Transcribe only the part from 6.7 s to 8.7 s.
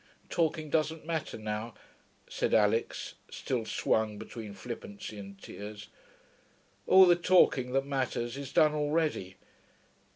'All the talking that matters is